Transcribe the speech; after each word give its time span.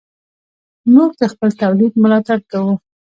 موږ 0.93 1.11
د 1.19 1.23
خپل 1.31 1.49
تولید 1.61 1.93
ملاتړ 2.03 2.39
کوو. 2.51 2.73